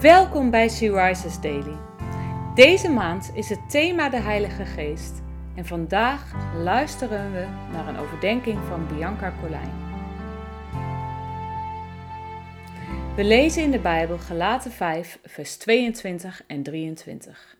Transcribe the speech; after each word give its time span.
Welkom 0.00 0.50
bij 0.50 0.68
She 0.68 0.92
Rises 0.92 1.40
Daily. 1.40 1.76
Deze 2.54 2.88
maand 2.88 3.30
is 3.34 3.48
het 3.48 3.70
thema 3.70 4.08
de 4.08 4.20
Heilige 4.20 4.64
Geest 4.64 5.22
en 5.56 5.66
vandaag 5.66 6.32
luisteren 6.54 7.32
we 7.32 7.46
naar 7.72 7.88
een 7.88 7.96
overdenking 7.96 8.58
van 8.68 8.86
Bianca 8.86 9.34
Colijn. 9.40 9.72
We 13.16 13.24
lezen 13.24 13.62
in 13.62 13.70
de 13.70 13.78
Bijbel 13.78 14.18
Galaten 14.18 14.70
5, 14.70 15.18
vers 15.24 15.56
22 15.56 16.42
en 16.46 16.62
23. 16.62 17.56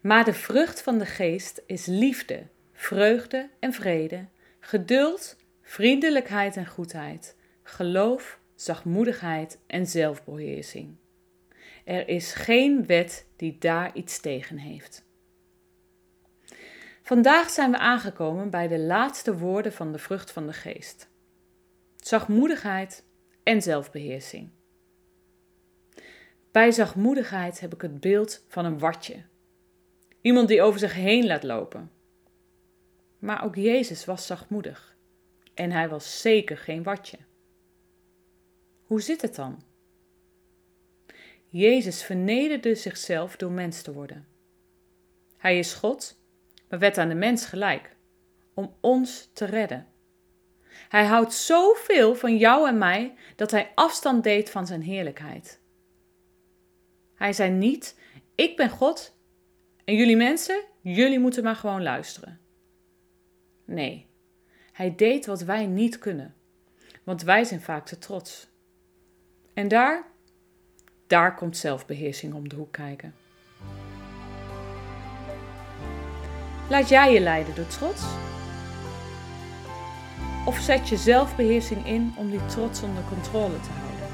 Maar 0.00 0.24
de 0.24 0.34
vrucht 0.34 0.82
van 0.82 0.98
de 0.98 1.06
geest 1.06 1.62
is 1.66 1.86
liefde, 1.86 2.46
vreugde 2.72 3.48
en 3.60 3.72
vrede, 3.72 4.24
geduld, 4.60 5.36
vriendelijkheid 5.62 6.56
en 6.56 6.66
goedheid, 6.66 7.36
geloof, 7.62 8.38
zachtmoedigheid 8.54 9.58
en 9.66 9.86
zelfbeheersing. 9.86 10.96
Er 11.84 12.08
is 12.08 12.32
geen 12.32 12.86
wet 12.86 13.26
die 13.36 13.58
daar 13.58 13.96
iets 13.96 14.20
tegen 14.20 14.58
heeft. 14.58 15.04
Vandaag 17.02 17.50
zijn 17.50 17.70
we 17.70 17.78
aangekomen 17.78 18.50
bij 18.50 18.68
de 18.68 18.78
laatste 18.78 19.38
woorden 19.38 19.72
van 19.72 19.92
de 19.92 19.98
vrucht 19.98 20.30
van 20.30 20.46
de 20.46 20.52
geest: 20.52 21.08
zachtmoedigheid 21.96 23.04
en 23.42 23.62
zelfbeheersing. 23.62 24.50
Bij 26.50 26.72
zachtmoedigheid 26.72 27.60
heb 27.60 27.74
ik 27.74 27.80
het 27.80 28.00
beeld 28.00 28.44
van 28.48 28.64
een 28.64 28.78
watje. 28.78 29.22
Iemand 30.20 30.48
die 30.48 30.62
over 30.62 30.78
zich 30.78 30.94
heen 30.94 31.26
laat 31.26 31.42
lopen. 31.42 31.90
Maar 33.18 33.44
ook 33.44 33.54
Jezus 33.54 34.04
was 34.04 34.26
zachtmoedig. 34.26 34.96
En 35.54 35.70
hij 35.70 35.88
was 35.88 36.20
zeker 36.20 36.58
geen 36.58 36.82
watje. 36.82 37.18
Hoe 38.86 39.00
zit 39.00 39.22
het 39.22 39.34
dan? 39.34 39.62
Jezus 41.48 42.02
vernederde 42.02 42.74
zichzelf 42.74 43.36
door 43.36 43.50
mens 43.50 43.82
te 43.82 43.92
worden. 43.92 44.26
Hij 45.36 45.58
is 45.58 45.72
God, 45.72 46.18
maar 46.68 46.78
werd 46.78 46.98
aan 46.98 47.08
de 47.08 47.14
mens 47.14 47.46
gelijk, 47.46 47.96
om 48.54 48.74
ons 48.80 49.30
te 49.32 49.44
redden. 49.44 49.86
Hij 50.88 51.04
houdt 51.04 51.32
zoveel 51.32 52.14
van 52.14 52.36
jou 52.36 52.68
en 52.68 52.78
mij 52.78 53.14
dat 53.36 53.50
hij 53.50 53.72
afstand 53.74 54.24
deed 54.24 54.50
van 54.50 54.66
zijn 54.66 54.82
heerlijkheid. 54.82 55.60
Hij 57.14 57.32
zei 57.32 57.50
niet: 57.50 57.98
Ik 58.34 58.56
ben 58.56 58.70
God 58.70 59.16
en 59.84 59.94
jullie 59.94 60.16
mensen, 60.16 60.64
jullie 60.80 61.18
moeten 61.18 61.44
maar 61.44 61.56
gewoon 61.56 61.82
luisteren. 61.82 62.40
Nee, 63.64 64.06
hij 64.72 64.94
deed 64.94 65.26
wat 65.26 65.42
wij 65.42 65.66
niet 65.66 65.98
kunnen, 65.98 66.34
want 67.04 67.22
wij 67.22 67.44
zijn 67.44 67.60
vaak 67.60 67.86
te 67.86 67.98
trots. 67.98 68.52
En 69.54 69.68
daar, 69.68 70.04
daar 71.06 71.34
komt 71.34 71.56
zelfbeheersing 71.56 72.34
om 72.34 72.48
de 72.48 72.56
hoek 72.56 72.72
kijken. 72.72 73.14
Laat 76.68 76.88
jij 76.88 77.12
je 77.12 77.20
leiden 77.20 77.54
door 77.54 77.66
trots? 77.66 78.02
Of 80.46 80.58
zet 80.58 80.88
je 80.88 80.96
zelfbeheersing 80.96 81.86
in 81.86 82.14
om 82.16 82.30
die 82.30 82.46
trots 82.46 82.82
onder 82.82 83.02
controle 83.08 83.60
te 83.60 83.70
houden? 83.70 84.08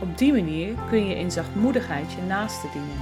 Op 0.00 0.18
die 0.18 0.32
manier 0.32 0.74
kun 0.88 1.06
je 1.06 1.14
in 1.14 1.30
zachtmoedigheid 1.30 2.12
je 2.12 2.22
naaste 2.22 2.66
dienen. 2.72 2.98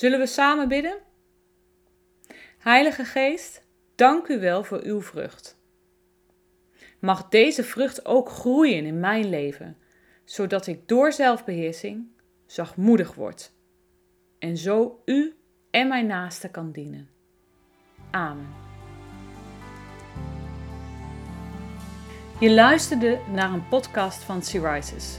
Zullen 0.00 0.18
we 0.18 0.26
samen 0.26 0.68
bidden? 0.68 0.98
Heilige 2.58 3.04
Geest, 3.04 3.62
dank 3.94 4.28
u 4.28 4.40
wel 4.40 4.64
voor 4.64 4.80
uw 4.82 5.02
vrucht. 5.02 5.58
Mag 6.98 7.28
deze 7.28 7.64
vrucht 7.64 8.06
ook 8.06 8.28
groeien 8.28 8.84
in 8.84 9.00
mijn 9.00 9.28
leven, 9.28 9.76
zodat 10.24 10.66
ik 10.66 10.88
door 10.88 11.12
zelfbeheersing 11.12 12.06
zachtmoedig 12.46 13.14
word 13.14 13.52
en 14.38 14.56
zo 14.56 15.02
u 15.04 15.36
en 15.70 15.88
mijn 15.88 16.06
naaste 16.06 16.48
kan 16.48 16.72
dienen. 16.72 17.08
Amen. 18.10 18.48
Je 22.38 22.50
luisterde 22.50 23.18
naar 23.32 23.52
een 23.52 23.68
podcast 23.68 24.22
van 24.22 24.42
Syrisis. 24.42 25.18